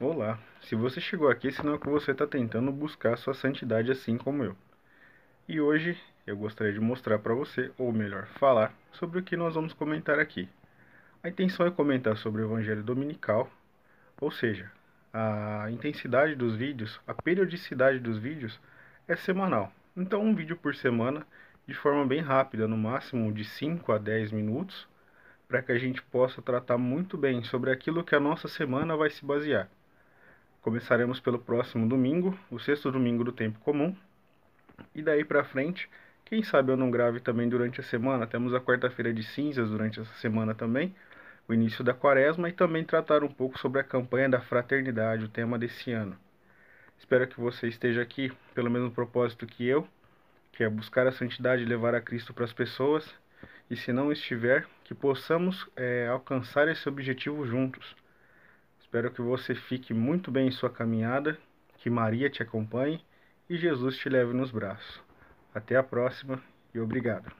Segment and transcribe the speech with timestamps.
[0.00, 4.44] Olá, se você chegou aqui, sinal que você está tentando buscar sua santidade assim como
[4.44, 4.56] eu.
[5.48, 9.56] E hoje eu gostaria de mostrar para você, ou melhor, falar sobre o que nós
[9.56, 10.48] vamos comentar aqui.
[11.20, 13.50] A intenção é comentar sobre o Evangelho Dominical,
[14.20, 14.70] ou seja,
[15.12, 18.56] a intensidade dos vídeos, a periodicidade dos vídeos
[19.08, 19.72] é semanal.
[19.96, 21.26] Então, um vídeo por semana,
[21.66, 24.86] de forma bem rápida, no máximo de 5 a 10 minutos,
[25.48, 29.10] para que a gente possa tratar muito bem sobre aquilo que a nossa semana vai
[29.10, 29.68] se basear.
[30.60, 33.96] Começaremos pelo próximo domingo, o sexto domingo do tempo comum.
[34.94, 35.88] E daí para frente,
[36.24, 38.26] quem sabe eu não grave também durante a semana.
[38.26, 40.94] Temos a quarta-feira de cinzas durante essa semana também,
[41.48, 45.28] o início da quaresma e também tratar um pouco sobre a campanha da fraternidade, o
[45.28, 46.18] tema desse ano.
[46.98, 49.86] Espero que você esteja aqui pelo mesmo propósito que eu,
[50.52, 53.08] que é buscar a santidade e levar a Cristo para as pessoas.
[53.70, 57.94] E se não estiver, que possamos é, alcançar esse objetivo juntos
[58.88, 61.36] Espero que você fique muito bem em sua caminhada,
[61.76, 63.04] que Maria te acompanhe
[63.46, 65.02] e Jesus te leve nos braços.
[65.54, 67.30] Até a próxima e obrigado.